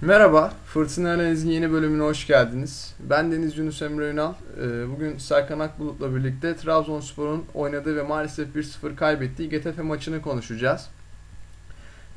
[0.00, 2.94] Merhaba, Fırtına Analiz'in yeni bölümüne hoş geldiniz.
[3.00, 4.32] Ben Deniz Yunus Emre Ünal.
[4.32, 10.88] Ee, Bugün Serkan Akbulut'la birlikte Trabzonspor'un oynadığı ve maalesef 1-0 kaybettiği Getafe maçını konuşacağız.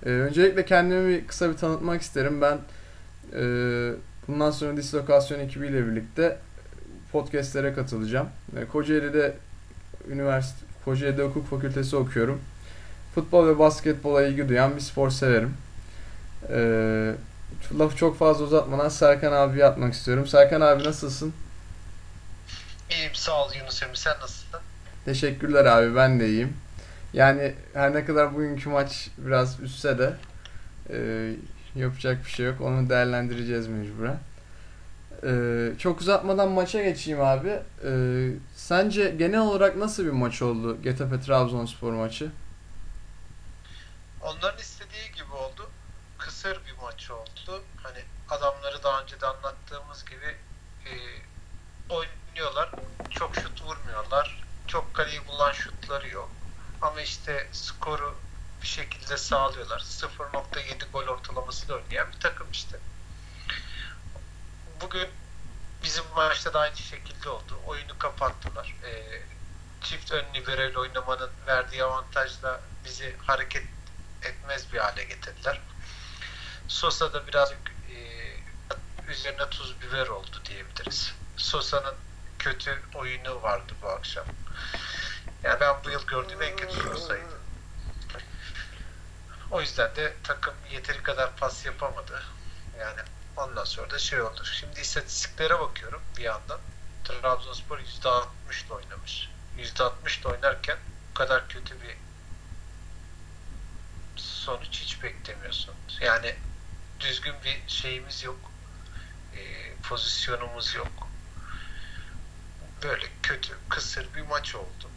[0.05, 2.41] Ee, Öncelikle kendimi bir kısa bir tanıtmak isterim.
[2.41, 2.57] Ben
[3.35, 3.41] e,
[4.27, 6.37] bundan sonra Dislokasyon ekibiyle birlikte
[7.11, 8.27] podcastlere katılacağım.
[8.71, 9.35] Kocaeli'de
[10.09, 12.41] üniversite, Kocaeli'de hukuk fakültesi okuyorum.
[13.15, 15.53] Futbol ve basketbola ilgi duyan bir spor severim.
[16.49, 17.13] Ee,
[17.79, 20.27] lafı çok fazla uzatmadan Serkan abiye atmak istiyorum.
[20.27, 21.33] Serkan abi nasılsın?
[22.89, 24.59] İyiyim sağ ol Yunus Emre sen nasılsın?
[25.05, 26.57] Teşekkürler abi ben de iyiyim.
[27.13, 30.13] Yani her ne kadar bugünkü maç biraz üstse de
[30.89, 31.29] e,
[31.75, 32.61] yapacak bir şey yok.
[32.61, 34.19] Onu değerlendireceğiz mecburen.
[35.23, 35.31] E,
[35.77, 37.59] çok uzatmadan maça geçeyim abi.
[37.85, 37.91] E,
[38.55, 42.31] sence genel olarak nasıl bir maç oldu Getafe Trabzonspor maçı?
[44.21, 45.69] Onların istediği gibi oldu.
[46.19, 47.63] Kısır bir maç oldu.
[47.83, 50.37] Hani adamları daha önce de anlattığımız gibi
[50.85, 50.91] e,
[51.89, 52.75] oynuyorlar.
[53.09, 54.43] Çok şut vurmuyorlar.
[54.67, 56.31] Çok kaleyi bulan şutları yok.
[56.81, 58.15] Ama işte skoru
[58.61, 59.79] bir şekilde sağlıyorlar.
[59.79, 62.79] 0.7 gol ortalamasıyla oynayan bir takım işte.
[64.81, 65.09] Bugün
[65.83, 67.61] bizim maçta da aynı şekilde oldu.
[67.65, 68.75] Oyunu kapattılar.
[68.83, 69.21] E,
[69.81, 73.67] çift ön liberal oynamanın verdiği avantajla bizi hareket
[74.21, 75.61] etmez bir hale getirdiler.
[76.69, 77.97] Sosa da birazcık e,
[79.11, 81.13] üzerine tuz biber oldu diyebiliriz.
[81.37, 81.95] Sosa'nın
[82.39, 84.25] kötü oyunu vardı bu akşam.
[85.43, 87.39] Yani ben bu yıl gördüğüm en kötü Sosa'ydı.
[89.51, 92.23] O yüzden de takım yeteri kadar pas yapamadı.
[92.79, 93.01] Yani
[93.37, 94.45] ondan sonra da şey oldu.
[94.45, 96.59] Şimdi istatistiklere bakıyorum bir yandan.
[97.03, 99.29] Trabzonspor %60 ile oynamış.
[99.57, 100.77] %60 ile oynarken
[101.09, 101.97] bu kadar kötü bir
[104.15, 105.75] sonuç hiç beklemiyorsun.
[106.01, 106.35] Yani
[106.99, 108.51] düzgün bir şeyimiz yok.
[109.35, 111.07] E, pozisyonumuz yok.
[112.83, 114.89] Böyle kötü, kısır bir maç oldu.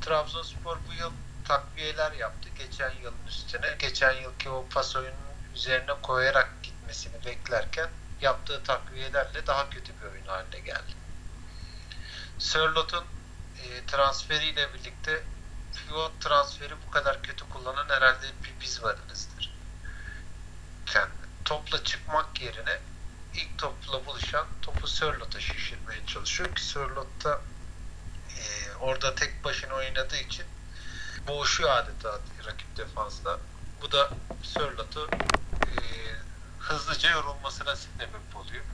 [0.00, 1.12] Trabzonspor bu yıl
[1.44, 3.76] takviyeler yaptı geçen yılın üstüne.
[3.78, 5.16] Geçen yılki o pas oyunun
[5.54, 7.88] üzerine koyarak gitmesini beklerken
[8.20, 10.92] yaptığı takviyelerle daha kötü bir oyun haline geldi.
[12.38, 13.04] Sörlot'un
[13.62, 15.22] e, transferiyle birlikte
[15.76, 19.53] pivot transferi bu kadar kötü kullanan herhalde bir biz varınızdır.
[20.94, 21.10] Yani
[21.44, 22.78] topla çıkmak yerine
[23.34, 27.40] ilk topla buluşan topu Sörlot'a şişirmeye çalışıyor ki Sörlot da
[28.38, 30.44] e, orada tek başına oynadığı için
[31.28, 33.38] boğuşuyor adeta rakip defansla.
[33.82, 34.12] Bu da
[34.42, 35.10] Sörlot'u
[35.66, 35.74] e,
[36.58, 38.64] hızlıca yorulmasına sebep oluyor.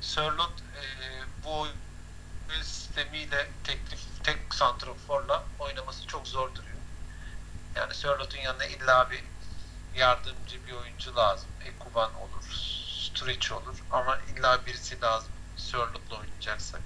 [0.00, 0.84] Sörlot e,
[1.44, 1.66] bu
[2.62, 6.78] sistemiyle teklif tek santroforla oynaması çok zor duruyor.
[7.76, 9.24] Yani Sörlot'un yanına illa bir
[9.98, 11.48] yardımcı bir oyuncu lazım.
[11.64, 12.44] Ekuban olur,
[13.00, 16.80] Sturridge olur ama illa birisi lazım Sörlot'la oynayacaksak.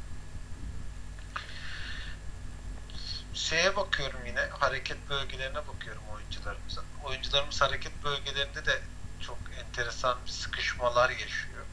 [3.34, 6.84] Şeye bakıyorum yine hareket bölgelerine bakıyorum oyuncularımızın.
[7.04, 8.82] Oyuncularımız hareket bölgelerinde de
[9.20, 11.64] çok enteresan bir sıkışmalar yaşıyor.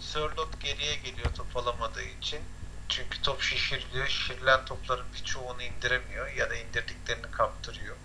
[0.00, 2.40] Sörlot geriye geliyor top alamadığı için
[2.88, 4.06] çünkü top şişiriliyor.
[4.06, 7.96] Şişirilen topların birçoğunu indiremiyor ya da indirdiklerini kaptırıyor.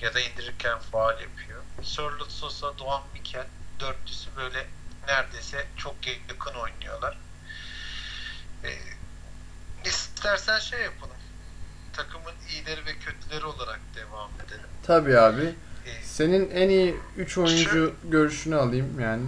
[0.00, 1.62] Ya da indirirken faal yapıyor.
[1.82, 3.46] Sörlot Sosa, Doğan Mikel
[3.80, 4.66] dörtlüsü böyle
[5.08, 5.94] neredeyse çok
[6.28, 7.18] yakın oynuyorlar.
[8.64, 8.78] Ee,
[9.84, 11.16] istersen şey yapalım.
[11.92, 14.66] Takımın iyileri ve kötüleri olarak devam edelim.
[14.82, 15.54] Tabii abi.
[15.86, 19.26] Ee, Senin en iyi 3 oyuncu görüşünü alayım yani.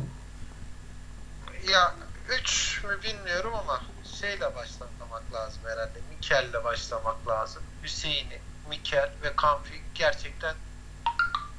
[1.73, 1.95] ya
[2.41, 3.83] 3 mü bilmiyorum ama
[4.21, 5.99] şeyle başlamak lazım herhalde.
[6.11, 7.63] Mikel'le başlamak lazım.
[7.83, 10.55] Hüseyin'i, Mikel ve Kamfi gerçekten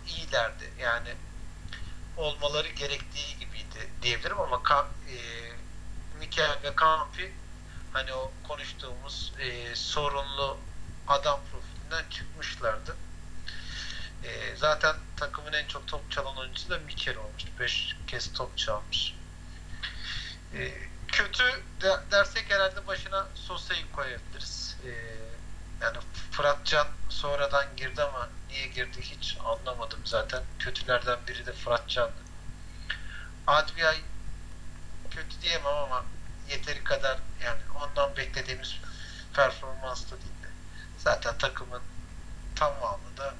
[0.08, 0.74] iyilerdi.
[0.80, 1.10] Yani
[2.18, 5.18] olmaları gerektiği gibiydi diyebilirim ama Kam, e,
[6.20, 7.34] Mikel ve Kamfi
[7.94, 10.58] hani o konuştuğumuz e, sorunlu
[11.08, 12.96] adam profilinden çıkmışlardı.
[14.24, 17.44] E, zaten takımın en çok top çalan oyuncusu da Mikel olmuş.
[17.60, 19.16] 5 kez top çalmış.
[20.54, 20.74] E,
[21.08, 21.44] kötü
[21.82, 24.78] de, dersek herhalde başına Sosa'yı koyabiliriz.
[24.86, 25.23] Ee,
[25.84, 25.98] yani
[26.32, 30.44] Fıratcan sonradan girdi ama niye girdi hiç anlamadım zaten.
[30.60, 32.24] Kötülerden biri de Fıratcan'dı.
[33.48, 34.02] Adviyay
[35.12, 36.06] kötü diyemem ama
[36.50, 38.76] yeteri kadar yani ondan beklediğimiz
[39.34, 40.50] performansta değildi.
[40.98, 41.82] Zaten takımın
[42.56, 43.34] tamamı da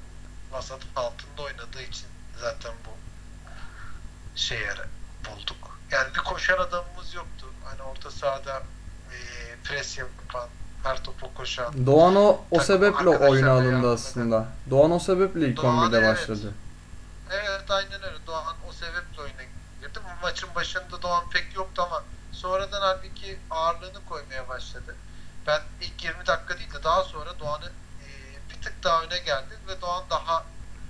[0.50, 2.08] vasat altında oynadığı için
[2.40, 2.90] zaten bu
[4.38, 4.74] şeye
[5.30, 5.78] bulduk.
[5.90, 7.46] Yani bir koşan adamımız yoktu.
[7.64, 8.62] Hani orta sahada
[9.12, 9.18] e,
[9.64, 10.48] pres yapan,
[10.84, 11.86] her topu koşan.
[11.86, 14.46] Doğan o, o sebeple oyuna alındı aslında.
[14.70, 16.08] Doğan o sebeple ilk Doğan 11'de evet.
[16.08, 16.54] başladı.
[17.30, 18.26] Evet aynen öyle.
[18.26, 19.42] Doğan o sebeple oyuna
[19.80, 20.02] girdim.
[20.22, 22.02] Maçın başında Doğan pek yoktu ama
[22.32, 24.96] sonradan halbuki ağırlığını koymaya başladı.
[25.46, 27.66] Ben ilk 20 dakika değil de daha sonra Doğan'ı
[28.04, 28.08] e,
[28.50, 30.44] bir tık daha öne geldi ve Doğan daha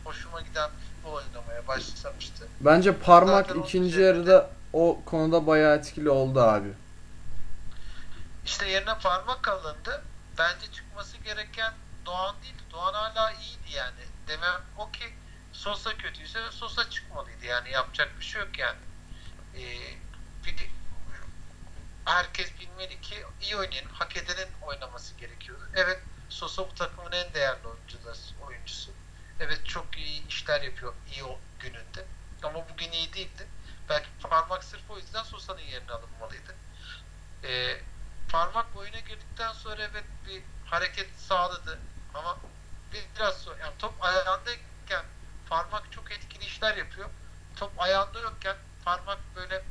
[0.05, 2.47] hoşuma giden futbol oynamaya başlamıştı.
[2.61, 6.69] Bence parmak Zaten ikinci yarıda o konuda bayağı etkili oldu abi.
[8.45, 10.05] İşte yerine parmak alındı.
[10.39, 11.75] Bence çıkması gereken
[12.07, 12.63] Doğan değildi.
[12.73, 14.01] Doğan hala iyiydi yani.
[14.29, 15.15] Demem o ki
[15.53, 18.79] Sosa kötüyse Sosa çıkmalıydı yani yapacak bir şey yok yani.
[19.57, 19.61] Ee,
[20.47, 20.71] bir de-
[22.05, 25.69] herkes bilmeli ki iyi oynayan, hak edenin oynaması gerekiyordu.
[25.75, 28.35] Evet Sosa bu takımın en değerli oyuncusu.
[28.41, 28.93] oyuncusu.
[29.41, 32.07] Evet çok iyi işler yapıyor iyi o gününde.
[32.43, 33.49] Ama bugün iyi değildi.
[33.89, 36.55] Belki parmak sırf o yüzden Sosa'nın yerine alınmalıydı.
[37.45, 37.81] Ee,
[38.35, 41.79] parmak oyuna girdikten sonra evet bir hareket sağladı
[42.15, 42.39] ama
[43.17, 45.05] biraz sonra yani top ayağındayken
[45.49, 47.11] parmak çok etkili işler yapıyor.
[47.57, 49.65] Top ayağında yokken parmak böyle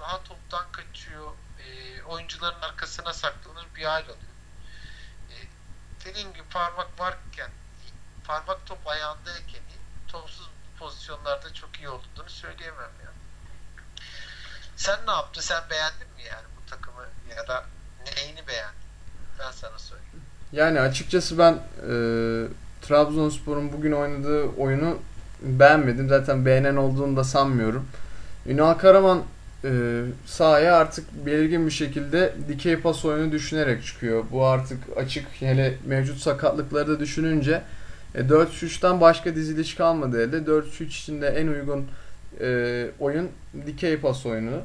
[0.00, 1.32] daha toptan kaçıyor.
[1.58, 4.18] E, oyuncuların arkasına saklanır bir hal alıyor.
[5.30, 5.36] E,
[6.04, 7.50] dediğim gibi parmak varken
[8.26, 9.62] parmak top ayağındayken
[10.08, 13.12] topsuz pozisyonlarda çok iyi olduğunu söyleyemem ya.
[14.76, 15.40] Sen ne yaptın?
[15.40, 17.66] Sen beğendin mi yani bu takımı ya da
[18.16, 18.78] neyini beğendin?
[19.38, 20.20] Ben sana söyleyeyim.
[20.52, 21.88] Yani açıkçası ben e,
[22.82, 24.98] Trabzonspor'un bugün oynadığı oyunu
[25.42, 26.08] beğenmedim.
[26.08, 27.86] Zaten beğenen olduğunu da sanmıyorum.
[28.46, 29.22] Ünal Karaman
[29.64, 34.24] e, sahaya artık belirgin bir şekilde dikey pas oyunu düşünerek çıkıyor.
[34.32, 37.62] Bu artık açık hele mevcut sakatlıkları da düşününce
[38.14, 40.36] e, 4-3'ten başka diziliş kalmadı elde.
[40.36, 41.86] 4-3 için de en uygun
[42.40, 43.28] e, oyun
[43.66, 44.60] dikey pas oyunu.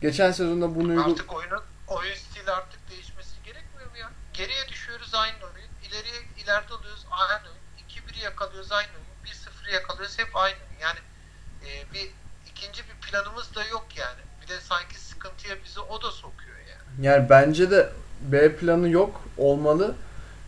[0.00, 2.14] Geçen sezonda bunu uygul- Artık oyunun oyun
[2.50, 4.10] stili artık değişmesi gerekmiyor mu ya?
[4.32, 5.70] Geriye düşüyoruz aynı oyun.
[5.86, 7.64] İleriye ileride oluyoruz aynı oyun.
[7.88, 9.34] 2-1'i yakalıyoruz aynı oyun.
[9.34, 10.80] 1-0'ı yakalıyoruz hep aynı oyun.
[10.80, 11.00] Yani
[11.66, 12.10] e, bir
[12.50, 14.20] ikinci bir planımız da yok yani.
[14.42, 17.06] Bir de sanki sıkıntıya bizi o da sokuyor yani.
[17.06, 17.92] Yani bence de
[18.22, 19.94] B planı yok olmalı.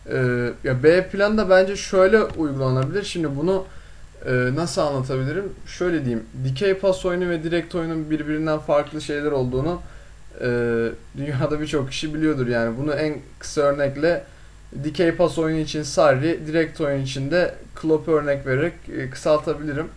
[0.07, 3.03] Ee, ya B planı da bence şöyle uygulanabilir.
[3.03, 3.65] Şimdi bunu
[4.25, 5.53] e, nasıl anlatabilirim?
[5.67, 6.25] Şöyle diyeyim.
[6.43, 9.81] Dikey pas oyunu ve direkt oyunun birbirinden farklı şeyler olduğunu
[10.41, 10.47] e,
[11.17, 12.47] dünyada birçok kişi biliyordur.
[12.47, 14.23] Yani bunu en kısa örnekle
[14.83, 19.89] dikey pas oyunu için Sarri, direkt oyun için de Klopp örnek vererek e, kısaltabilirim.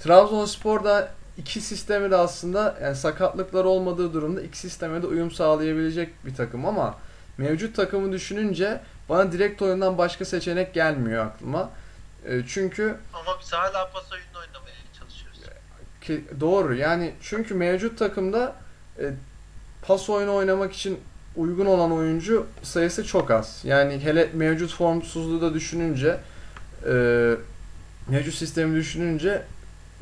[0.00, 1.08] Trabzonspor'da
[1.38, 6.66] iki sistemi de aslında yani sakatlıklar olmadığı durumda iki sisteme de uyum sağlayabilecek bir takım
[6.66, 6.98] ama
[7.38, 11.70] mevcut takımı düşününce bana direkt oyundan başka seçenek gelmiyor aklıma.
[12.26, 15.40] E, çünkü Ama biz hala pas oyununu oynamaya çalışıyoruz.
[16.00, 18.56] ki, doğru yani çünkü mevcut takımda
[18.98, 19.12] e,
[19.86, 20.98] pas oyunu oynamak için
[21.36, 23.60] uygun olan oyuncu sayısı çok az.
[23.64, 26.18] Yani hele mevcut formsuzluğu da düşününce
[26.86, 26.94] e,
[28.08, 29.42] mevcut sistemi düşününce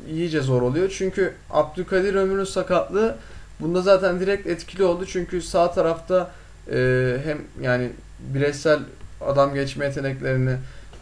[0.07, 0.93] iyice zor oluyor.
[0.97, 3.17] Çünkü Abdülkadir Ömür'ün sakatlığı
[3.59, 5.05] bunda zaten direkt etkili oldu.
[5.05, 6.31] Çünkü sağ tarafta
[6.71, 7.89] e, hem yani
[8.19, 8.79] bireysel
[9.21, 10.55] adam geçme yeteneklerini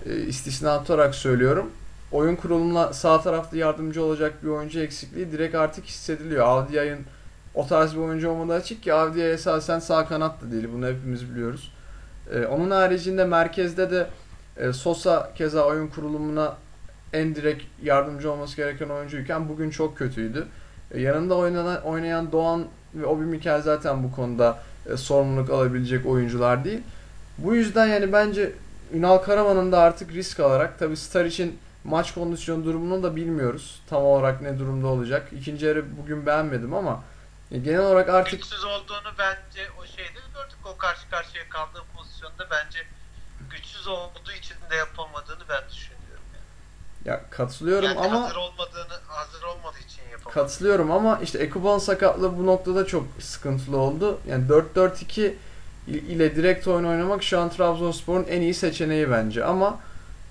[0.05, 1.71] e, istisna tutarak söylüyorum.
[2.11, 6.45] Oyun kurulumuna sağ tarafta yardımcı olacak bir oyuncu eksikliği direkt artık hissediliyor.
[6.45, 6.99] Avdia'nın
[7.55, 10.67] o tarz bir oyuncu olmadığı açık ki Avdia esasen sağ kanat da değil.
[10.73, 11.71] Bunu hepimiz biliyoruz.
[12.33, 14.07] E, onun haricinde merkezde de
[14.57, 16.57] e, Sosa keza oyun kurulumuna
[17.13, 20.47] en direkt yardımcı olması gereken oyuncuyken bugün çok kötüydü.
[20.91, 22.65] E, yanında oynanan, oynayan Doğan
[22.95, 24.59] ve Obi Mikel zaten bu konuda
[24.93, 26.81] e, sorumluluk alabilecek oyuncular değil.
[27.37, 28.51] Bu yüzden yani bence
[28.93, 33.81] Ünal Karaman'ın da artık risk alarak tabi Star için maç kondisyon durumunu da bilmiyoruz.
[33.89, 35.27] Tam olarak ne durumda olacak.
[35.39, 37.03] İkinci yarı bugün beğenmedim ama
[37.51, 40.57] e, genel olarak artık Güçsüz olduğunu bence o şeyde gördük.
[40.65, 42.79] O karşı karşıya kaldığı pozisyonda bence
[43.51, 46.23] güçsüz olduğu için de yapamadığını ben düşünüyorum.
[46.33, 46.43] Yani.
[47.05, 50.33] ya katılıyorum Yani ama hazır olmadığını hazır olmadığı için yapamadı.
[50.33, 54.19] Katılıyorum ama işte Ekuban sakatlığı bu noktada çok sıkıntılı oldu.
[54.27, 55.33] Yani 4-4-2
[55.87, 59.79] ile direkt oyun oynamak şu an Trabzonspor'un en iyi seçeneği bence ama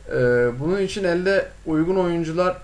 [0.09, 0.15] e,
[0.61, 2.57] bunun için elde uygun oyuncular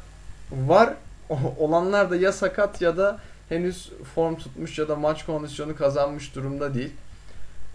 [0.52, 0.94] var.
[1.28, 6.34] O- Olanlar da ya sakat ya da henüz form tutmuş ya da maç kondisyonu kazanmış
[6.34, 6.92] durumda değil.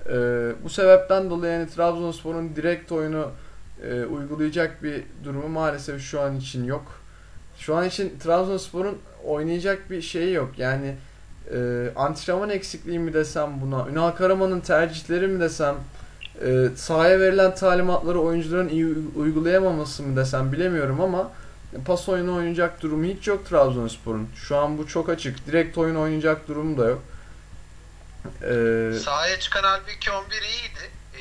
[0.05, 0.15] E,
[0.63, 3.31] bu sebepten dolayı yani Trabzonspor'un direkt oyunu
[3.83, 6.83] e, uygulayacak bir durumu maalesef şu an için yok.
[7.57, 10.49] Şu an için Trabzonspor'un oynayacak bir şeyi yok.
[10.57, 10.95] Yani
[11.53, 15.75] e, antrenman eksikliği mi desem buna, Ünal Karaman'ın tercihleri mi desem,
[16.45, 21.31] e, sahaya verilen talimatları oyuncuların iyi uy- uygulayamaması mı desem bilemiyorum ama
[21.85, 24.29] pas oyunu oynayacak durumu hiç yok Trabzonspor'un.
[24.35, 25.47] Şu an bu çok açık.
[25.47, 27.01] Direkt oyun oynayacak durumu da yok.
[28.43, 30.91] E, Sahaya çıkan halbuki 11 iyiydi.
[31.13, 31.19] Ee,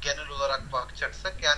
[0.00, 1.34] genel olarak bakacaksak.
[1.42, 1.53] Yani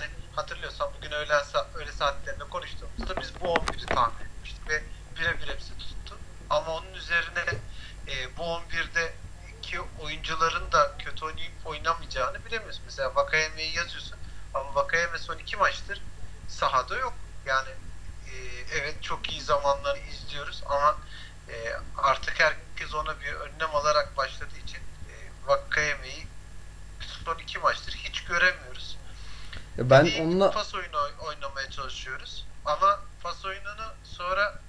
[29.89, 32.45] ben Dediğim onunla pas oyunu oy- oynamaya çalışıyoruz.
[32.65, 34.59] Ama pas oyununu sonra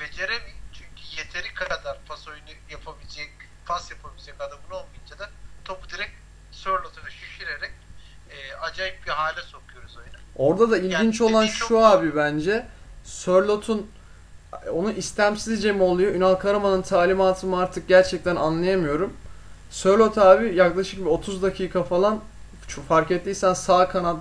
[0.00, 0.56] beceremiyor.
[0.72, 3.30] Çünkü yeteri kadar pas oyunu yapabilecek,
[3.66, 5.30] pas yapabilecek adamın olmayınca da
[5.64, 6.12] topu direkt
[6.52, 7.72] Sörlot'a şişirerek
[8.30, 10.16] e, acayip bir hale sokuyoruz oyunu.
[10.36, 12.66] orada da ilginç olan dediğin çok şu abi bence
[13.04, 13.90] Sörlot'un
[14.72, 16.14] onu istemsizce mi oluyor?
[16.14, 19.12] Ünal Karaman'ın talimatı mı artık gerçekten anlayamıyorum.
[19.70, 22.20] Sörlot abi yaklaşık bir 30 dakika falan
[22.68, 24.16] şu- fark ettiysen sağ kanat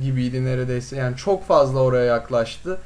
[0.00, 0.96] gibiydi neredeyse.
[0.96, 2.80] Yani çok fazla oraya yaklaştı.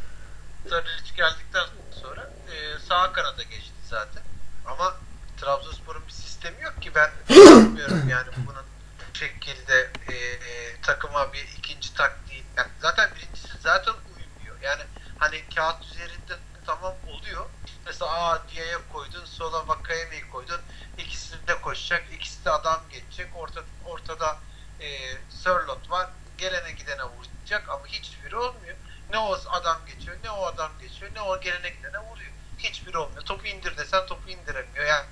[0.70, 1.66] Tadic geldikten
[2.02, 4.22] sonra e, sağ kanada geçti zaten.
[4.66, 4.94] Ama
[5.36, 8.64] Trabzonspor'un bir sistemi yok ki ben bilmiyorum yani bunun
[9.12, 14.56] bu şekilde e, e, takıma bir ikinci taktiği yani zaten birincisi zaten uymuyor.
[14.62, 14.82] Yani
[15.18, 17.46] hani kağıt üzerinde tamam oluyor.
[17.86, 20.60] Mesela A Diye'ye koydun, sola Vakayeme'yi koydun.
[20.98, 23.28] İkisi de koşacak, ikisi de adam geçecek.
[23.36, 24.36] Orta, ortada
[24.80, 24.88] e,
[25.30, 26.10] Sörlot var.
[26.38, 28.76] Gelene gidene vuracak ama hiçbiri olmuyor.
[29.10, 32.32] Ne o adam geçiyor, ne o adam geçiyor, ne o gelene gidene vuruyor.
[32.58, 33.22] Hiçbiri olmuyor.
[33.22, 34.84] Topu indir desen topu indiremiyor.
[34.84, 35.06] Yani,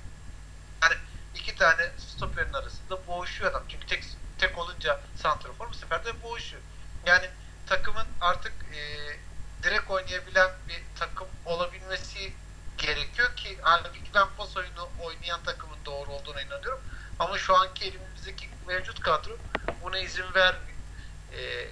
[0.83, 0.95] yani
[1.35, 3.63] iki tane stoperin arasında boğuşuyor adam.
[3.69, 4.03] Çünkü tek
[4.37, 6.61] tek olunca santrafor bu sefer de boğuşuyor.
[7.05, 7.29] Yani
[7.67, 8.81] takımın artık e,
[9.63, 12.33] direkt oynayabilen bir takım olabilmesi
[12.77, 16.81] gerekiyor ki halbuki ben pas oyunu oynayan takımın doğru olduğuna inanıyorum.
[17.19, 19.37] Ama şu anki elimizdeki mevcut kadro
[19.83, 20.76] buna izin vermiyor.
[21.31, 21.67] E,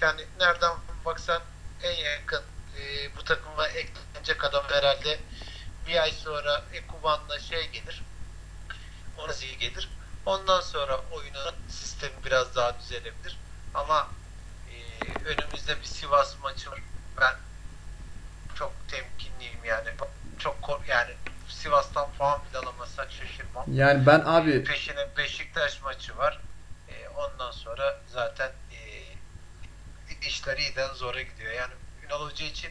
[0.00, 0.72] yani nereden
[1.04, 1.42] baksan
[1.82, 2.42] en yakın
[2.80, 5.18] e, bu takıma eklenecek adam herhalde
[5.86, 8.02] bir ay sonra Ekuban'la şey gelir.
[9.18, 9.88] Onazi gelir.
[10.26, 13.38] Ondan sonra oyunun sistemi biraz daha düzelebilir.
[13.74, 14.08] Ama
[14.70, 14.78] e,
[15.28, 16.80] önümüzde bir Sivas maçı var.
[17.20, 17.34] Ben
[18.54, 19.88] çok temkinliyim yani.
[20.38, 21.14] Çok kor- yani
[21.48, 23.64] Sivas'tan puan bile alamazsak şaşırmam.
[23.72, 26.40] Yani ben abi Peşine Beşiktaş maçı var.
[26.88, 28.52] E, ondan sonra zaten
[30.22, 31.52] işler iyiden zora gidiyor.
[31.52, 31.72] Yani
[32.06, 32.70] Ünal Hoca için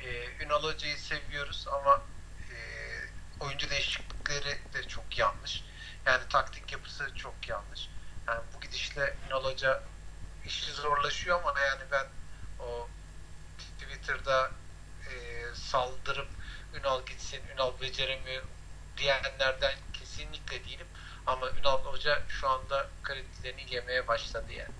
[0.00, 2.02] e, Ünal Hoca'yı seviyoruz ama
[2.50, 2.56] e,
[3.40, 5.64] oyuncu değişiklikleri de çok yanlış.
[6.06, 7.88] Yani taktik yapısı çok yanlış.
[8.26, 9.82] Yani bu gidişle Ünal Hoca
[10.46, 12.06] işi zorlaşıyor ama yani ben
[12.58, 12.88] o
[13.58, 14.50] Twitter'da
[15.10, 16.28] e, saldırıp
[16.74, 18.42] Ünal gitsin, Ünal beceremiyor
[18.96, 20.86] diyenlerden kesinlikle değilim.
[21.26, 24.74] Ama Ünal Hoca şu anda kredilerini yemeye başladı yani.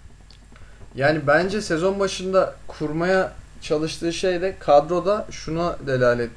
[0.94, 6.30] Yani bence sezon başında kurmaya çalıştığı şey de kadroda şuna delalet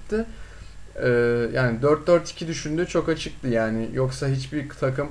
[0.95, 1.07] Ee,
[1.53, 3.89] yani 4-4-2 düşündüğü çok açıktı yani.
[3.93, 5.07] Yoksa hiçbir takım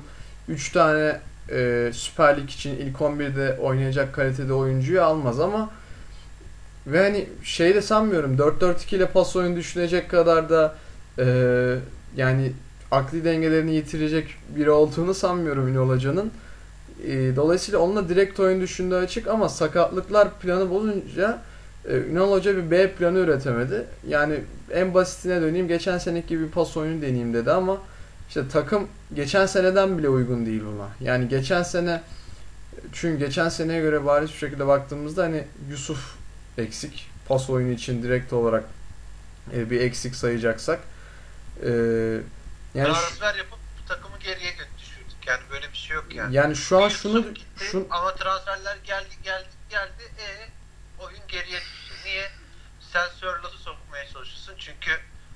[0.48, 1.20] 3 tane
[1.50, 5.70] e, Süper Lig için ilk 11'de oynayacak kalitede oyuncuyu almaz ama
[6.86, 10.74] ve hani şey de sanmıyorum 4-4-2 ile pas oyunu düşünecek kadar da
[11.18, 11.26] e,
[12.16, 12.52] yani
[12.90, 16.30] akli dengelerini yitirecek biri olduğunu sanmıyorum Ünal Hoca'nın.
[17.06, 21.42] E, dolayısıyla onunla direkt oyun düşündüğü açık ama sakatlıklar planı bulunca
[21.88, 23.84] e, Ünal Hoca bir B planı üretemedi.
[24.08, 24.40] Yani
[24.70, 27.78] en basitine döneyim geçen seneki gibi bir pas oyunu deneyeyim dedi ama
[28.28, 30.88] işte takım geçen seneden bile uygun değil buna.
[31.00, 32.02] Yani geçen sene
[32.92, 36.14] çünkü geçen seneye göre bariz bir şekilde baktığımızda hani Yusuf
[36.58, 37.10] eksik.
[37.28, 38.64] Pas oyunu için direkt olarak
[39.54, 40.80] e, bir eksik sayacaksak.
[41.62, 41.70] E,
[42.74, 44.69] yani Transfer yapıp takımı geriye düşürdük.
[45.30, 46.34] Yani böyle bir şey yok yani.
[46.34, 50.02] yani şu an şunu gitti şun, ama transferler geldi geldi geldi.
[50.18, 50.48] E
[51.02, 51.94] oyun geriye düştü.
[52.04, 52.30] Niye?
[52.92, 54.54] Sen Sörlot'u sokmaya çalışıyorsun.
[54.58, 54.90] Çünkü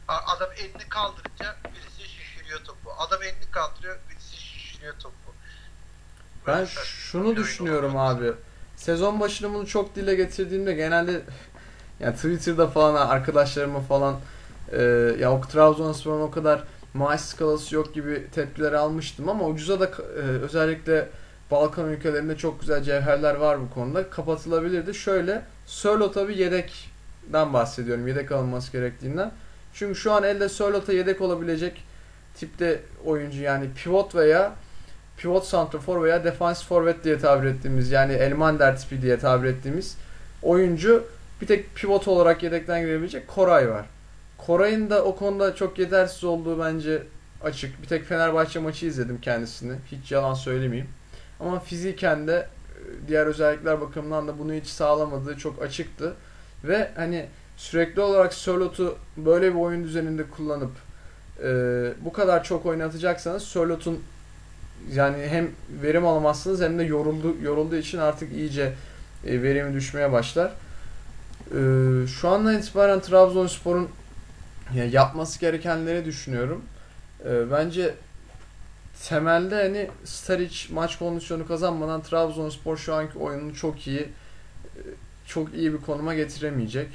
[0.09, 2.91] adam elini kaldırınca birisi şişiriyor topu.
[2.99, 5.35] Adam elini kaldırıyor birisi şişiriyor topu.
[6.47, 8.33] Ben Böyle saçma bir şunu düşünüyorum abi.
[8.77, 11.23] Sezon başında bunu çok dile getirdiğimde genelde
[12.01, 14.21] yani Twitter'da falan arkadaşlarıma falan
[14.73, 14.83] e,
[15.19, 20.21] ya o Trabzonspor'un o kadar maaş skalası yok gibi tepkiler almıştım ama ucuza da e,
[20.21, 21.09] özellikle
[21.51, 24.11] Balkan ülkelerinde çok güzel cevherler var bu konuda.
[24.11, 24.95] Kapatılabilirdi.
[24.95, 28.09] Şöyle Sörlot'a bir yedekten bahsediyorum.
[28.09, 29.33] Yedek alınması gerektiğinden.
[29.75, 31.85] Çünkü şu an elde Sörlot'a yedek olabilecek
[32.37, 34.53] tipte oyuncu yani pivot veya
[35.17, 39.97] pivot santrafor veya defans forvet diye tabir ettiğimiz yani Elmander tipi diye tabir ettiğimiz
[40.43, 41.05] oyuncu
[41.41, 43.87] bir tek pivot olarak yedekten girebilecek Koray var.
[44.47, 47.03] Koray'ın da o konuda çok yetersiz olduğu bence
[47.43, 47.83] açık.
[47.83, 49.73] Bir tek Fenerbahçe maçı izledim kendisini.
[49.93, 50.89] Hiç yalan söylemeyeyim.
[51.41, 56.15] Ama fiziken de e, diğer özellikler bakımından da bunu hiç sağlamadığı çok açıktı.
[56.65, 60.73] Ve hani sürekli olarak Sörlot'u böyle bir oyun düzeninde kullanıp
[61.43, 61.49] e,
[62.05, 64.03] bu kadar çok oynatacaksanız Sörlot'un
[64.93, 65.51] yani hem
[65.83, 68.73] verim alamazsınız hem de yoruldu yorulduğu için artık iyice
[69.27, 70.53] e, verimi düşmeye başlar.
[71.51, 71.61] E,
[72.07, 73.89] şu andan itibaren Trabzonspor'un
[74.75, 76.65] ya yapması gerekenleri düşünüyorum.
[77.25, 77.95] E, bence
[79.09, 84.81] temelde hani Staric maç kondisyonu kazanmadan Trabzonspor şu anki oyununu çok iyi e,
[85.27, 86.89] çok iyi bir konuma getiremeyecek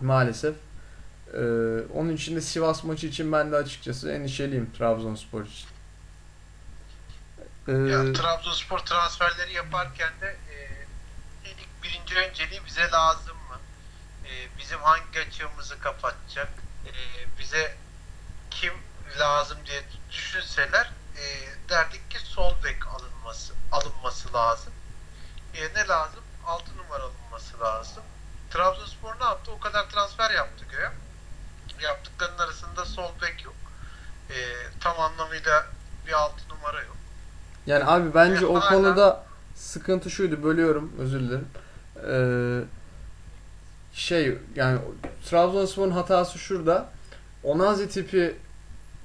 [0.00, 0.54] maalesef.
[1.34, 1.38] Ee,
[1.94, 5.68] onun için de Sivas maçı için ben de açıkçası endişeliyim Trabzonspor için.
[7.68, 10.56] Ee, ya, Trabzonspor transferleri yaparken de e,
[11.44, 13.58] ilk birinci önceliği bize lazım mı?
[14.24, 16.48] E, bizim hangi açığımızı kapatacak?
[16.86, 16.92] E,
[17.40, 17.74] bize
[18.50, 18.72] kim
[19.20, 21.24] lazım diye düşünseler e,
[21.68, 24.72] derdik ki sol bek alınması alınması lazım.
[25.54, 26.20] E, ne lazım?
[26.46, 28.02] 6 numara alınması lazım.
[28.50, 29.50] Trabzonspor ne yaptı?
[29.52, 30.90] O kadar transfer yaptı göğe.
[31.86, 33.54] Yaptıklarının arasında sol bek yok.
[34.30, 34.36] E,
[34.80, 35.66] tam anlamıyla
[36.06, 36.96] bir 6 numara yok.
[37.66, 38.68] Yani abi bence Ve o hala...
[38.68, 39.24] konuda
[39.54, 40.42] sıkıntı şuydu.
[40.42, 40.92] Bölüyorum.
[40.98, 41.48] Özür dilerim.
[41.96, 42.64] Ee,
[43.96, 44.78] şey yani
[45.30, 46.88] Trabzonspor'un hatası şurada.
[47.42, 48.34] Onazi tipi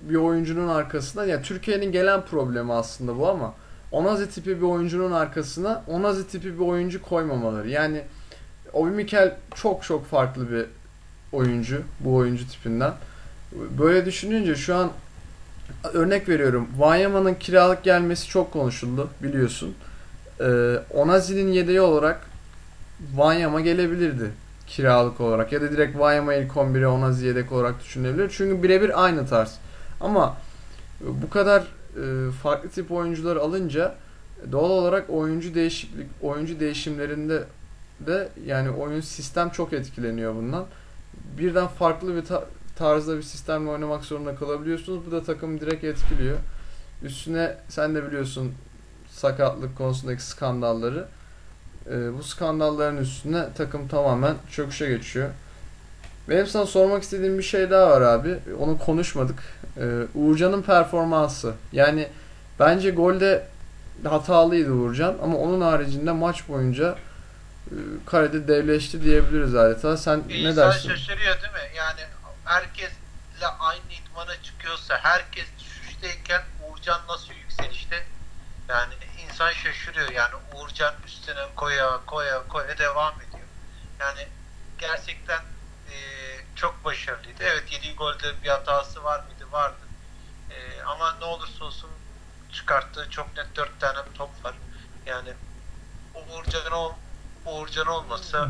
[0.02, 3.54] bir oyuncunun arkasında ya Türkiye'nin gelen problemi aslında bu ama
[3.92, 7.70] Onazi tipi bir oyuncunun arkasına Onazi tipi bir oyuncu koymamaları.
[7.70, 8.02] Yani
[8.74, 10.66] Obi Mikel çok çok farklı bir
[11.32, 12.94] oyuncu bu oyuncu tipinden.
[13.80, 14.92] Böyle düşününce şu an
[15.94, 16.68] örnek veriyorum.
[16.78, 19.76] Wanyama'nın kiralık gelmesi çok konuşuldu biliyorsun.
[20.40, 22.22] Ee, Onazi'nin yedeği olarak
[23.16, 24.32] Wanyama gelebilirdi
[24.72, 28.34] kiralık olarak ya da direkt Wanyama ilk 11'e Onazi yedek olarak düşünülebilir.
[28.38, 29.58] Çünkü birebir aynı tarz.
[30.02, 30.38] Ama
[31.02, 33.96] bu kadar e, farklı tip oyuncular alınca
[34.52, 37.44] doğal olarak oyuncu değişiklik oyuncu değişimlerinde
[38.00, 40.66] de yani oyun sistem çok etkileniyor bundan.
[41.38, 45.06] Birden farklı bir ta- tarzda bir sistemle oynamak zorunda kalabiliyorsunuz.
[45.08, 46.38] Bu da takımı direkt etkiliyor.
[47.04, 48.54] Üstüne sen de biliyorsun
[49.10, 51.08] sakatlık konusundaki skandalları.
[51.90, 55.30] E, bu skandalların üstüne takım tamamen çöküşe geçiyor.
[56.30, 58.40] Benim sana sormak istediğim bir şey daha var abi.
[58.60, 59.40] Onu konuşmadık.
[59.78, 61.54] Ee, Uğurcan'ın performansı.
[61.72, 62.08] Yani
[62.60, 63.48] bence golde
[64.04, 66.98] hatalıydı Uğurcan ama onun haricinde maç boyunca
[67.68, 69.98] e, karede devleşti diyebiliriz adeta.
[69.98, 70.90] Sen bir ne dersin?
[70.90, 71.78] şaşırıyor değil mi?
[71.78, 72.02] Yani
[72.46, 77.96] herkesle aynı idmana çıkıyorsa, herkes düşüşteyken Uğurcan nasıl yükselişte?
[78.70, 78.94] Yani
[79.42, 80.10] insan şaşırıyor.
[80.10, 83.48] Yani Uğurcan üstüne koya koya koya devam ediyor.
[84.00, 84.28] Yani
[84.78, 85.40] gerçekten
[85.92, 85.96] e,
[86.56, 87.44] çok başarılıydı.
[87.44, 89.52] Evet yediği golde bir hatası var mıydı?
[89.52, 89.88] Vardı.
[90.50, 91.90] E, ama ne olursa olsun
[92.52, 94.56] çıkarttığı çok net dört tane top var.
[95.06, 95.34] Yani
[96.16, 96.94] Uğurcan, ol,
[97.46, 98.50] Uğurcan olmasa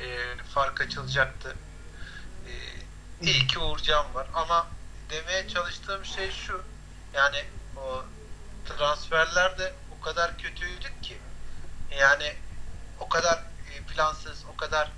[0.00, 1.56] e, fark açılacaktı.
[2.46, 2.52] E,
[3.26, 4.26] iyi ki Uğurcan var.
[4.34, 4.66] Ama
[5.10, 6.62] demeye çalıştığım şey şu.
[7.14, 7.44] Yani
[7.76, 8.04] o
[8.68, 11.18] transferler de o kadar kötüydük ki
[11.90, 12.34] yani
[13.00, 14.90] o kadar e, plansız, o kadar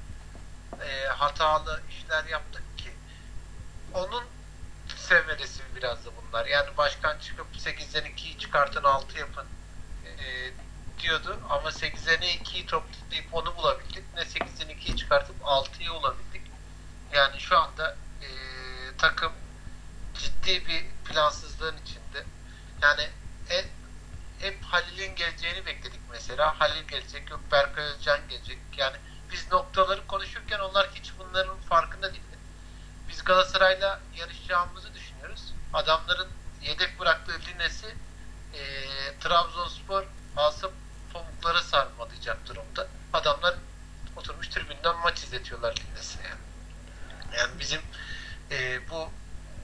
[0.83, 2.93] e, hatalı işler yaptık ki
[3.95, 4.25] onun
[4.97, 6.47] semeresi biraz da bunlar.
[6.47, 9.47] Yani başkan çıkıp 8'den 2'yi çıkartın 6 yapın
[10.07, 10.51] e,
[11.03, 14.15] diyordu ama 8'den 2'yi toplayıp onu bulabildik.
[14.15, 16.43] Ne 8'den 2'yi çıkartıp 6'yı bulabildik.
[17.13, 18.29] Yani şu anda e,
[18.99, 19.33] takım
[20.15, 22.25] ciddi bir plansızlığın içinde.
[22.83, 23.09] Yani
[23.51, 23.65] en,
[24.41, 26.61] hep Halil'in geleceğini bekledik mesela.
[26.61, 28.59] Halil gelecek, yok Berkay Özcan gelecek.
[28.77, 28.97] Yani
[29.33, 32.37] biz noktaları konuşurken onlar hiç bunların farkında değildi.
[33.09, 35.55] Biz Galatasaray'la yarışacağımızı düşünüyoruz.
[35.73, 36.29] Adamların
[36.63, 37.95] yedek bıraktığı linesi
[38.55, 38.61] e,
[39.21, 40.05] Trabzonspor
[40.37, 40.73] asıp
[41.13, 42.87] pamuklara sarmalayacak durumda.
[43.13, 43.55] Adamlar
[44.17, 46.41] oturmuş tribünden maç izletiyorlar linesine yani.
[47.39, 47.81] Yani bizim
[48.51, 49.11] e, bu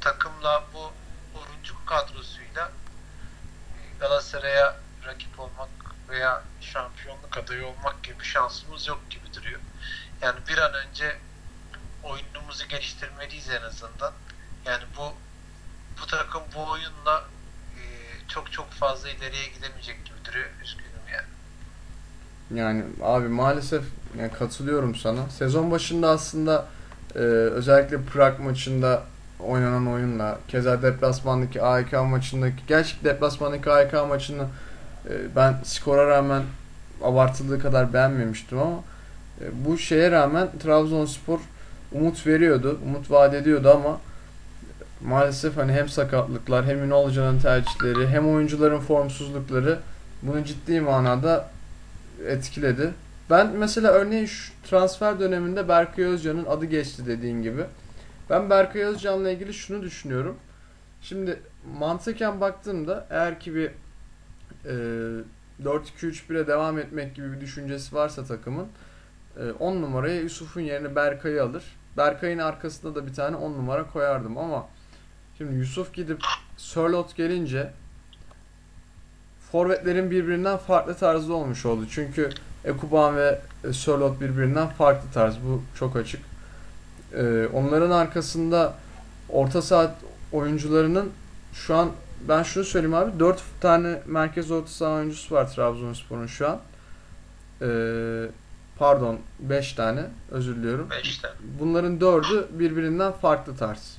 [0.00, 0.92] takımla bu
[1.38, 2.72] oyuncu kadrosuyla
[3.78, 5.68] e, Galatasaray'a rakip olmak
[6.08, 9.60] veya şampiyonluk adayı olmak gibi şansımız yok gibi duruyor.
[10.22, 11.16] Yani bir an önce
[12.02, 14.12] oyunumuzu geliştirmeliyiz en azından.
[14.66, 15.12] Yani bu
[16.02, 17.24] bu takım bu oyunla
[17.76, 17.82] e,
[18.28, 20.46] çok çok fazla ileriye gidemeyecek gibi duruyor.
[20.64, 21.26] Üzgünüm yani.
[22.60, 23.84] Yani abi maalesef
[24.18, 25.30] yani katılıyorum sana.
[25.30, 26.66] Sezon başında aslında
[27.14, 29.02] e, özellikle Prag maçında
[29.40, 34.46] oynanan oyunla keza deplasmandaki AEK maçındaki gerçek deplasmandaki AEK maçını
[35.08, 36.42] e, ben skora rağmen
[37.04, 38.82] abartıldığı kadar beğenmemiştim ama
[39.40, 41.40] e, bu şeye rağmen Trabzonspor
[41.92, 44.00] umut veriyordu, umut vaat ediyordu ama
[45.04, 49.78] maalesef hani hem sakatlıklar hem Ünal Hoca'nın tercihleri hem oyuncuların formsuzlukları
[50.22, 51.50] bunu ciddi manada
[52.26, 52.90] etkiledi.
[53.30, 57.62] Ben mesela örneğin şu transfer döneminde Berkay Özcan'ın adı geçti dediğin gibi.
[58.30, 60.36] Ben Berkay Özcan'la ilgili şunu düşünüyorum.
[61.02, 61.40] Şimdi
[61.78, 63.70] mantıken baktığımda eğer ki bir
[64.66, 64.74] e,
[65.64, 68.68] 4-2-3-1'e devam etmek gibi bir düşüncesi varsa takımın
[69.58, 71.64] 10 e, numaraya Yusuf'un yerine Berkay'ı alır.
[71.96, 74.68] Berkay'ın arkasında da bir tane 10 numara koyardım ama
[75.38, 76.20] şimdi Yusuf gidip
[76.56, 77.70] Sörlot gelince
[79.52, 81.86] forvetlerin birbirinden farklı tarzda olmuş oldu.
[81.90, 82.30] Çünkü
[82.64, 83.40] Ekuban ve
[83.72, 85.34] Sörlot birbirinden farklı tarz.
[85.46, 86.20] Bu çok açık.
[87.14, 88.74] Ee, onların arkasında
[89.28, 89.94] orta saat
[90.32, 91.10] oyuncularının
[91.52, 91.90] şu an
[92.28, 96.60] ben şunu söyleyeyim abi 4 tane merkez orta saha oyuncusu var Trabzonspor'un şu an.
[97.62, 98.26] Ee,
[98.78, 100.90] pardon 5 tane özür diliyorum.
[100.90, 101.34] 5 tane.
[101.60, 103.98] Bunların 4'ü birbirinden farklı tarz.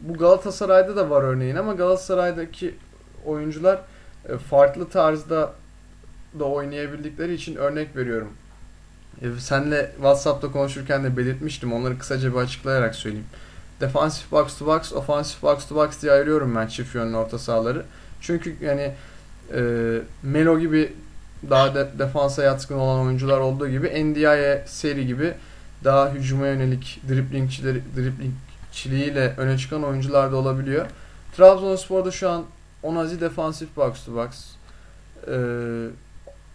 [0.00, 2.74] Bu Galatasaray'da da var örneğin ama Galatasaray'daki
[3.24, 3.80] oyuncular
[4.28, 5.52] e, farklı tarzda
[6.38, 8.32] da oynayabildikleri için örnek veriyorum.
[9.22, 11.72] E, senle WhatsApp'ta konuşurken de belirtmiştim.
[11.72, 13.26] Onları kısaca bir açıklayarak söyleyeyim.
[13.80, 17.84] Defansif box to box, ofansif box to box diye ayırıyorum ben çift yönlü orta sahaları.
[18.20, 18.92] Çünkü yani
[19.54, 19.60] e,
[20.22, 20.92] Melo gibi
[21.50, 25.34] daha de, defansa yatkın olan oyuncular olduğu gibi Ndiaye seri gibi
[25.84, 30.86] daha hücuma yönelik driblingçileri driblingçiliğiyle öne çıkan oyuncular da olabiliyor.
[31.36, 32.44] Trabzonspor'da şu an
[32.82, 34.28] Onazi defansif box to box.
[35.28, 35.88] Ee,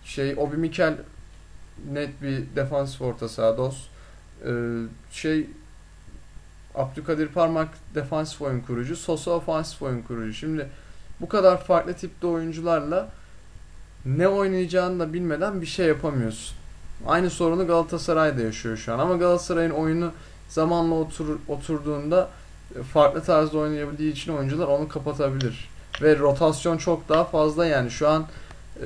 [0.03, 0.97] şey Obi Mikel
[1.91, 3.87] net bir defansif orta saha dos.
[4.45, 4.51] Ee,
[5.11, 5.47] şey
[6.75, 10.33] Abdülkadir Parmak defansif oyun kurucu, Sosa ofansif oyun kurucu.
[10.33, 10.69] Şimdi
[11.21, 13.09] bu kadar farklı tipte oyuncularla
[14.05, 16.55] ne oynayacağını da bilmeden bir şey yapamıyorsun.
[17.07, 20.11] Aynı sorunu Galatasaray'da yaşıyor şu an ama Galatasaray'ın oyunu
[20.49, 22.29] zamanla otur, oturduğunda
[22.93, 25.69] farklı tarzda oynayabildiği için oyuncular onu kapatabilir.
[26.01, 28.25] Ve rotasyon çok daha fazla yani şu an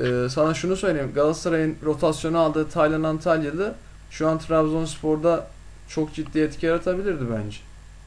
[0.04, 3.76] e, sana şunu söyleyeyim Galatasaray'ın rotasyonu aldığı Taylan Antalyalı
[4.12, 5.48] şu an Trabzonspor'da
[5.88, 7.58] çok ciddi etki yaratabilirdi bence.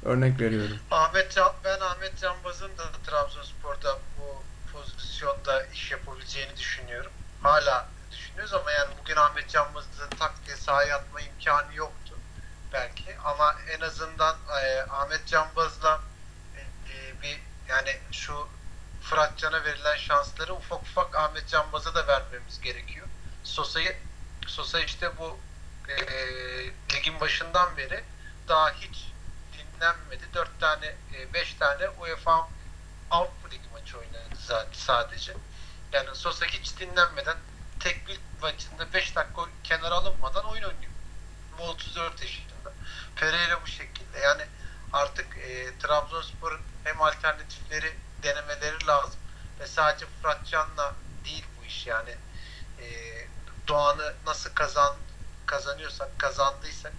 [0.05, 0.79] Örnek veriyorum.
[0.91, 7.13] Ahmet Can, ben Ahmet Canbaz'ın da Trabzonspor'da bu pozisyonda iş yapabileceğini düşünüyorum.
[7.43, 12.15] Hala düşünüyoruz ama yani bugün Ahmet Canbaz'ın tak diye sahaya atma imkanı yoktu
[12.73, 16.01] belki ama en azından e, Ahmet Canbaz'la
[16.57, 18.49] e, e, bir yani şu
[19.03, 23.07] Fırat Can'a verilen şansları ufak ufak Ahmet Canbaz'a da vermemiz gerekiyor.
[23.45, 23.97] Sosa'yı
[24.47, 25.39] Sosa işte bu
[25.89, 25.97] e,
[26.95, 28.05] ligin başından beri
[28.49, 29.08] daha hiç
[29.79, 30.25] dinlenmedi.
[30.35, 30.97] 4 tane,
[31.35, 32.49] 5 e, tane UEFA
[33.11, 35.37] Avrupa Ligi maçı oynadı zaten sadece.
[35.93, 37.37] Yani Sosa hiç dinlenmeden
[37.81, 40.93] tek bir maçında 5 dakika kenara alınmadan oyun oynuyor.
[41.59, 42.73] Bu 34 yaşında.
[43.17, 44.19] Pereira bu şekilde.
[44.19, 44.43] Yani
[44.93, 49.21] artık e, Trabzonspor'un hem alternatifleri denemeleri lazım.
[49.61, 52.17] Ve sadece Fırat Can'la değil bu iş yani.
[52.81, 52.87] E,
[53.69, 54.97] Doğan'ı nasıl kazan
[55.47, 56.93] kazanıyorsak, kazandıysak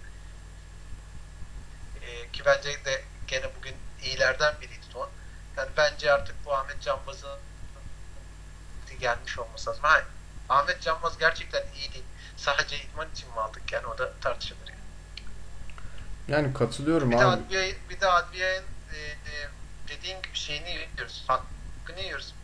[2.02, 5.08] e, ki bence de gene bugün iyilerden biriydi Doğan.
[5.56, 7.38] Yani bence artık bu Ahmet Canbaz'ın
[9.00, 9.82] gelmiş olması lazım.
[9.84, 10.06] Hayır.
[10.48, 12.04] Ahmet Canbaz gerçekten iyi değil.
[12.36, 14.68] Sadece idman için mi aldık yani o da tartışılır.
[14.68, 17.22] Yani, yani katılıyorum bir abi.
[17.22, 19.48] De adliye, bir de adliyenin e, e,
[19.88, 21.24] dediğin gibi şeyini yiyoruz.
[21.26, 22.34] Hakkını yiyoruz.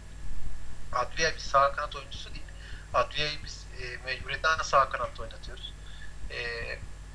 [0.92, 2.46] Adliye bir sağ kanat oyuncusu değil.
[2.94, 5.74] Adliye'yi biz e, mecburiyetten sağ kanatta oynatıyoruz.
[6.30, 6.38] E,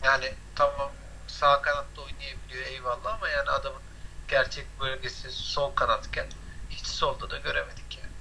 [0.03, 0.91] yani tamam
[1.31, 3.81] sağ kanatta oynayabiliyor eyvallah ama yani adamın
[4.27, 6.25] gerçek bölgesi sol kanatken
[6.69, 8.11] hiç solda da göremedik yani.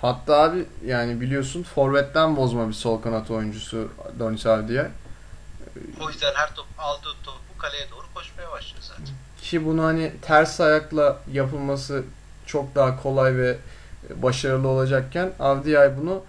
[0.00, 4.90] Hatta abi yani biliyorsun forvetten bozma bir sol kanat oyuncusu Donis Avdiye.
[6.00, 9.14] O yüzden her top aldığı topu kaleye doğru koşmaya başlıyor zaten.
[9.42, 12.04] Ki bunu hani ters ayakla yapılması
[12.46, 13.58] çok daha kolay ve
[14.10, 16.22] başarılı olacakken Avdiay bunu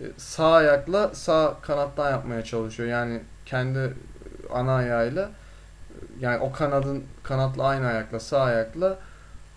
[0.00, 2.88] e, sağ ayakla sağ kanattan yapmaya çalışıyor.
[2.88, 3.94] Yani kendi
[4.54, 5.30] ana ayağıyla
[6.20, 8.98] yani o kanadın kanatla aynı ayakla sağ ayakla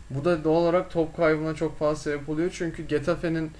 [0.09, 2.51] bu da doğal olarak top kaybına çok fazla sebep oluyor.
[2.57, 3.51] Çünkü Getafe'nin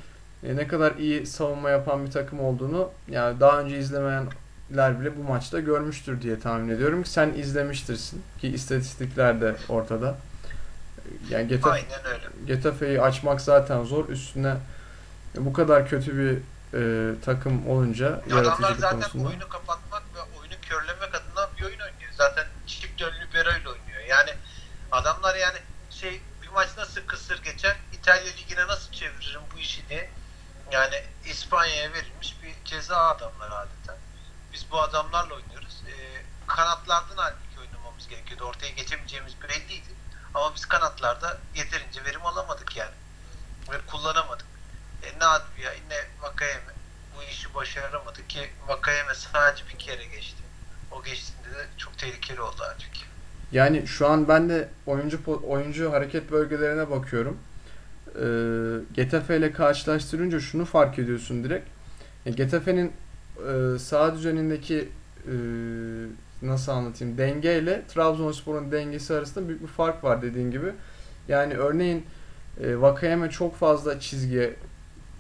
[0.44, 5.24] e, ne kadar iyi savunma yapan bir takım olduğunu yani daha önce izlemeyenler bile bu
[5.24, 10.16] maçta görmüştür diye tahmin ediyorum sen izlemiştirsin ki istatistikler de ortada.
[11.30, 11.82] Yani Getafe,
[12.48, 14.10] Getafe'yi açmak zaten zor.
[14.10, 14.56] Üstüne
[15.38, 16.38] bu kadar kötü bir
[16.74, 19.28] e, takım olunca Adamlar yaratıcılık zaten konusunda.
[19.28, 22.12] oyunu kapatmak ve oyunu körlemek adına bir oyun oynuyor.
[22.18, 22.46] Zaten
[23.04, 24.02] yönlü bir oyun oynuyor.
[24.08, 24.34] Yani
[24.92, 25.58] adamlar yani
[25.90, 30.10] şey bir maç nasıl kısır geçer, İtalya Ligi'ne nasıl çeviririm bu işi diye
[30.72, 33.98] yani İspanya'ya verilmiş bir ceza adamlar adeta.
[34.54, 35.84] Biz bu adamlarla oynuyoruz.
[35.88, 38.44] E, kanatlardan halbuki oynamamız gerekiyordu.
[38.44, 39.94] Ortaya geçemeyeceğimiz belliydi.
[40.34, 42.96] Ama biz kanatlarda yeterince verim alamadık yani.
[43.72, 44.48] Ve kullanamadık.
[45.04, 46.74] E, ne Advia, ne Vakayeme.
[47.16, 50.43] bu işi başaramadı ki Vakayeme sadece bir kere geçti.
[51.00, 53.04] O geçtiğinde de çok tehlikeli oldu halbuki.
[53.52, 57.38] Yani şu an ben de oyuncu oyuncu hareket bölgelerine bakıyorum.
[58.16, 58.26] E,
[58.94, 61.68] Getafe ile karşılaştırınca şunu fark ediyorsun direkt.
[62.36, 62.92] Getafe'nin
[63.38, 64.90] e, sağ düzenindeki
[65.28, 65.34] e,
[66.42, 70.74] nasıl anlatayım dengeyle Trabzonspor'un dengesi arasında büyük bir fark var dediğin gibi.
[71.28, 72.06] Yani örneğin
[72.64, 74.56] e, Vakayeme çok fazla çizgiye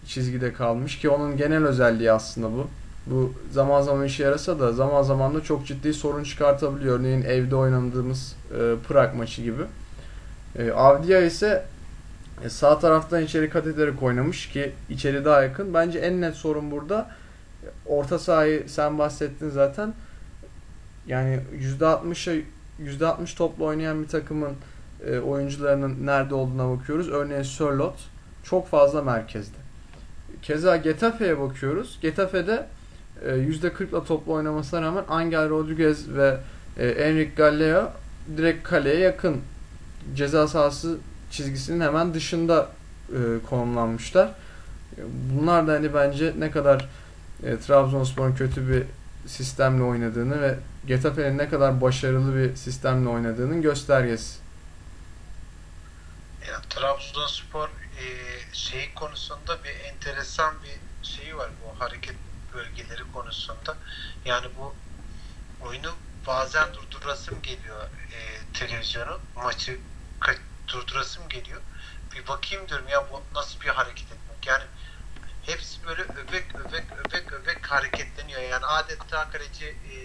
[0.07, 2.67] çizgide kalmış ki onun genel özelliği aslında bu.
[3.07, 6.99] Bu zaman zaman işe yarasa da zaman zaman da çok ciddi sorun çıkartabiliyor.
[6.99, 9.63] Örneğin evde oynadığımız e, Prag maçı gibi.
[10.59, 11.65] E, Avdia ise
[12.45, 15.73] e, sağ taraftan içeri kat ederek oynamış ki içeri daha yakın.
[15.73, 17.11] Bence en net sorun burada
[17.85, 19.93] orta sahayı sen bahsettin zaten.
[21.07, 21.39] Yani
[21.79, 22.43] %60'a
[22.81, 24.53] %60 topla oynayan bir takımın
[25.07, 27.09] e, oyuncularının nerede olduğuna bakıyoruz.
[27.09, 27.95] Örneğin Sörlot
[28.43, 29.57] çok fazla merkezde.
[30.41, 31.99] Keza Getafe'ye bakıyoruz.
[32.01, 32.65] Getafe'de
[33.25, 36.37] e, %40'la topla oynamasına rağmen Angel Rodriguez ve
[36.77, 37.91] e, Enric Gallego
[38.37, 39.41] direkt kaleye yakın
[40.15, 40.97] ceza sahası
[41.31, 42.69] çizgisinin hemen dışında
[43.09, 44.31] e, konumlanmışlar.
[45.31, 46.89] Bunlar da hani bence ne kadar
[47.43, 48.83] e, Trabzonspor'un kötü bir
[49.27, 50.55] sistemle oynadığını ve
[50.87, 54.39] Getafe'nin ne kadar başarılı bir sistemle oynadığının göstergesi.
[56.47, 58.05] Ya, Trabzonspor e,
[58.53, 62.15] şey konusunda bir enteresan bir şeyi var bu hareket
[62.53, 63.77] bölgeleri konusunda.
[64.25, 64.75] Yani bu
[65.61, 65.95] oyunu
[66.27, 68.19] bazen durdurasım geliyor e,
[68.53, 69.79] televizyonu maçı
[70.67, 71.61] durdurasım geliyor.
[72.15, 74.47] Bir bakayım diyorum ya bu nasıl bir hareket etmek.
[74.47, 74.63] Yani
[75.43, 78.41] hepsi böyle öbek öbek öbek öbek hareketleniyor.
[78.41, 79.95] Yani adeta kaleci e,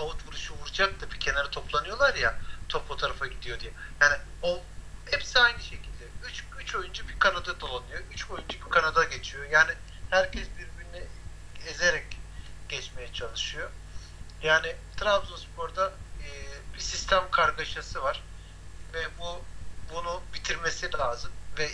[0.00, 3.72] out vuruşu vuracak da bir kenara toplanıyorlar ya top o tarafa gidiyor diye.
[4.00, 4.62] Yani o
[5.10, 6.04] hepsi aynı şekilde.
[6.28, 8.00] Üç, üç oyuncu bir kanada dolanıyor.
[8.12, 9.44] Üç oyuncu bir kanada geçiyor.
[9.50, 9.72] Yani
[10.10, 10.81] herkes birbirini
[11.66, 12.16] ezerek
[12.68, 13.70] geçmeye çalışıyor.
[14.42, 16.28] Yani Trabzonspor'da e,
[16.74, 18.22] bir sistem kargaşası var
[18.94, 19.40] ve bu
[19.94, 21.70] bunu bitirmesi lazım ve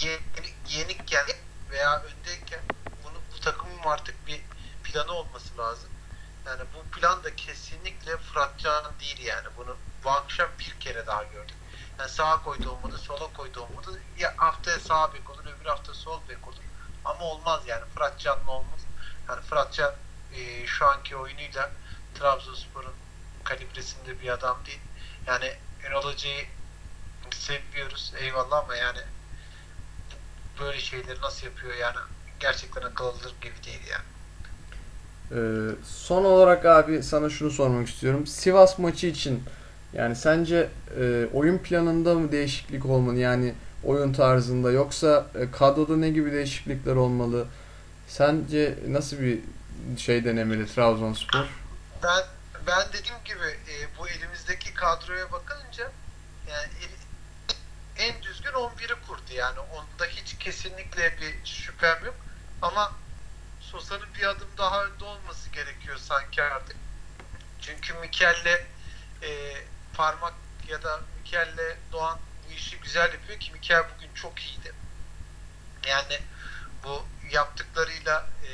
[0.00, 1.26] yenik, yenikken
[1.70, 2.60] veya öndeyken
[3.04, 4.40] bunu bu takımın artık bir
[4.84, 5.90] planı olması lazım.
[6.46, 9.48] Yani bu plan da kesinlikle Fıratcan değil yani.
[9.56, 11.56] Bunu bu akşam bir kere daha gördük.
[11.98, 14.00] Yani sağa koydu olmadı, sola koydu olmadı.
[14.18, 16.56] Ya haftaya sağ bek olur, öbür hafta sol bek olur.
[17.04, 17.84] Ama olmaz yani.
[17.94, 18.85] Fıratcan'la olmaz.
[19.28, 19.94] Yani Fıratcan
[20.34, 21.70] e, şu anki oyunuyla
[22.14, 22.92] Trabzonspor'un
[23.44, 24.80] kalibresinde bir adam değil.
[25.26, 25.52] Yani
[25.88, 26.44] Ünal Hoca'yı
[27.30, 28.98] seviyoruz eyvallah ama yani
[30.60, 31.96] böyle şeyleri nasıl yapıyor yani
[32.40, 34.04] gerçekten akıl alır gibi değil yani.
[35.32, 38.26] Ee, son olarak abi sana şunu sormak istiyorum.
[38.26, 39.42] Sivas maçı için
[39.92, 40.68] yani sence
[41.00, 43.16] e, oyun planında mı değişiklik olmalı?
[43.16, 47.46] Yani oyun tarzında yoksa e, kadroda ne gibi değişiklikler olmalı?
[48.08, 49.40] Sence nasıl bir
[49.98, 51.46] şey denemeli Trabzonspor?
[52.02, 52.24] Ben
[52.66, 55.92] ben dediğim gibi e, bu elimizdeki kadroya bakınca
[56.50, 56.72] yani
[57.98, 62.14] en düzgün 11'i kurdu yani onda hiç kesinlikle bir şüphem yok
[62.62, 62.92] ama
[63.60, 66.76] Sosa'nın bir adım daha önde olması gerekiyor sanki artık.
[67.60, 68.66] Çünkü Mikel'le
[69.22, 69.54] e,
[69.94, 70.34] parmak
[70.68, 74.72] ya da Mikel'le Doğan bu işi güzel yapıyor ki Mikel bugün çok iyiydi.
[75.86, 76.20] Yani
[76.84, 78.50] bu yaptıklarıyla e,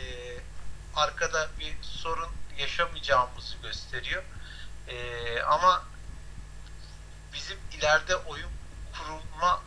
[0.97, 4.23] arkada bir sorun yaşamayacağımızı gösteriyor.
[4.89, 5.85] E, ama
[7.33, 8.51] bizim ileride oyun
[8.93, 9.63] kurulma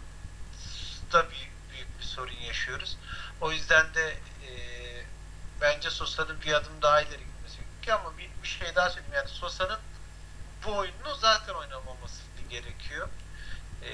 [1.12, 2.98] da bir büyük bir sorun yaşıyoruz.
[3.41, 4.52] O yüzden de e,
[5.62, 9.13] bence Sosa'nın bir adım daha ileri gitmesi gerekiyor ama bir, bir şey daha söyleyeyim.
[9.15, 9.80] Yani Sosa'nın
[10.65, 13.10] bu oyunu zaten oynamaması gerekiyor.
[13.86, 13.91] E,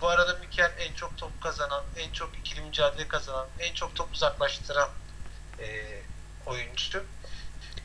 [0.00, 4.12] bu arada Mikel en çok top kazanan, en çok ikili mücadele kazanan, en çok top
[4.14, 4.90] uzaklaştıran
[5.58, 6.00] e,
[6.46, 7.04] oyuncu.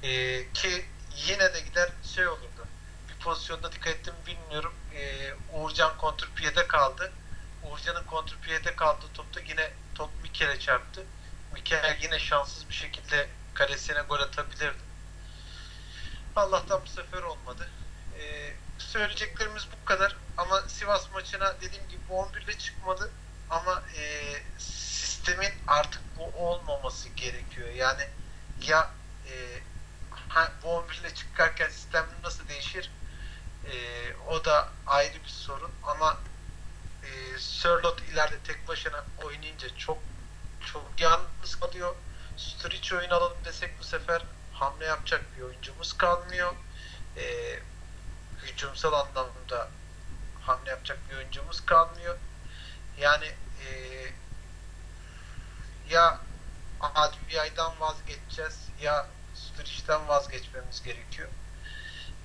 [0.04, 0.86] E, ki
[1.28, 2.68] yine de gider şey olurdu.
[3.10, 4.74] Bir pozisyonda dikkat ettim bilmiyorum.
[4.96, 7.12] E, Uğurcan kontrpiyede kaldı.
[7.64, 11.06] Uğurcan'ın kontrpiyede kaldığı topta yine top Mikel'e çarptı.
[11.54, 14.88] Mikel yine şanssız bir şekilde kalesine gol atabilirdi.
[16.36, 17.70] Allah'tan bu sefer olmadı.
[18.20, 18.54] Ee,
[18.88, 20.16] söyleyeceklerimiz bu kadar.
[20.38, 23.12] Ama Sivas maçına dediğim gibi 11 ile çıkmadı.
[23.50, 27.70] Ama e, sistemin artık bu olmaması gerekiyor.
[27.70, 28.08] Yani
[28.62, 28.92] ya
[29.30, 29.34] e,
[30.30, 32.92] ha, bu 11 ile çıkarken sistem nasıl değişir?
[33.66, 33.76] E,
[34.30, 35.72] o da ayrı bir sorun.
[35.84, 36.18] Ama
[37.04, 39.98] e, Sörlot ileride tek başına oynayınca çok
[40.74, 41.96] çok yalnız kalıyor.
[42.38, 44.22] Sturridge oyun alalım desek bu sefer
[44.54, 46.54] hamle yapacak bir oyuncumuz kalmıyor.
[47.18, 47.60] E,
[48.58, 49.70] hücumsal anlamda
[50.42, 52.18] hamle yapacak bir oyuncumuz kalmıyor.
[53.00, 53.72] Yani e,
[55.90, 56.20] ya
[56.82, 61.30] Adviyay'dan vazgeçeceğiz ya Sturridge'den vazgeçmemiz gerekiyor.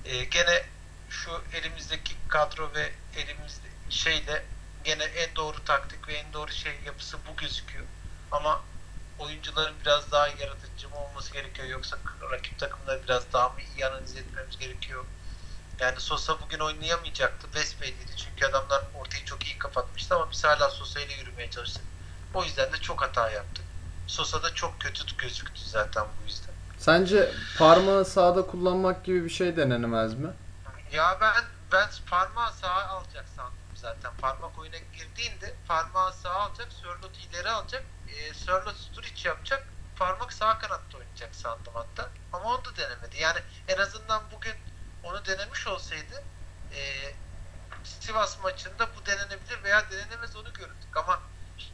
[0.05, 0.65] Ee, gene
[1.09, 4.45] şu elimizdeki kadro ve elimizde şeyle
[4.83, 7.85] gene en doğru taktik ve en doğru şey yapısı bu gözüküyor.
[8.31, 8.61] Ama
[9.19, 11.97] oyuncuların biraz daha yaratıcı mı olması gerekiyor yoksa
[12.31, 15.05] rakip takımları biraz daha mı iyi analiz etmemiz gerekiyor?
[15.79, 17.47] Yani Sosa bugün oynayamayacaktı.
[17.53, 21.83] West belliydi çünkü adamlar ortayı çok iyi kapatmıştı ama biz hala Sosa ile yürümeye çalıştık.
[22.33, 23.65] O yüzden de çok hata yaptık.
[24.07, 26.53] Sosa da çok kötü gözüktü zaten bu yüzden.
[26.77, 30.29] Sence parmağı sağda kullanmak gibi bir şey denenemez mi?
[30.91, 34.11] Ya ben ben parmağı sağa alacak sandım zaten.
[34.21, 40.57] Parmak oyuna girdiğinde parmağı sağa alacak, Sörlot ileri alacak, e, Sörlot Sturridge yapacak, parmak sağ
[40.57, 42.09] kanatta oynayacak sandım hatta.
[42.33, 43.17] Ama onu da denemedi.
[43.21, 44.53] Yani en azından bugün
[45.25, 46.23] denemiş olsaydı
[46.75, 46.81] e,
[47.83, 50.97] Sivas maçında bu denenebilir veya denenemez onu görürdük.
[50.97, 51.21] Ama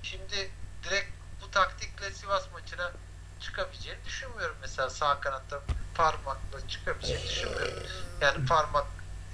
[0.04, 0.52] şimdi
[0.84, 1.10] direkt
[1.42, 2.92] bu taktikle Sivas maçına
[3.40, 4.56] çıkabileceğini düşünmüyorum.
[4.62, 5.62] Mesela sağ kanatta
[5.96, 7.84] parmakla çıkabileceğini düşünmüyorum.
[8.22, 8.86] Yani parmak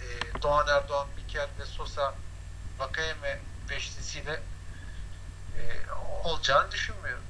[0.02, 2.14] e, Doğan Erdoğan, Mikel ve Sosa
[2.80, 4.42] Vakayeme beşlisiyle
[5.58, 5.62] e,
[6.24, 7.24] olacağını düşünmüyorum.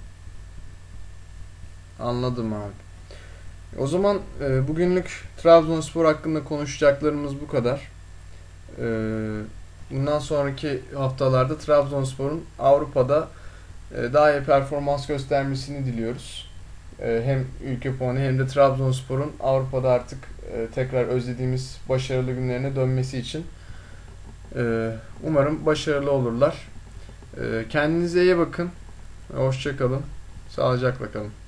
[1.99, 2.84] Anladım abi.
[3.79, 7.91] O zaman e, bugünlük Trabzonspor hakkında konuşacaklarımız bu kadar.
[8.79, 8.85] E,
[9.91, 13.27] bundan sonraki haftalarda Trabzonspor'un Avrupa'da
[13.97, 16.51] e, daha iyi performans göstermesini diliyoruz.
[17.01, 20.19] E, hem ülke puanı hem de Trabzonspor'un Avrupa'da artık
[20.53, 23.45] e, tekrar özlediğimiz başarılı günlerine dönmesi için
[24.55, 24.91] e,
[25.23, 26.67] umarım başarılı olurlar.
[27.37, 28.69] E, kendinize iyi bakın.
[29.35, 30.01] Hoşçakalın.
[30.49, 31.44] Sağlıcakla kalın.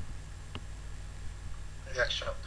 [1.98, 2.47] İyi akşamlar.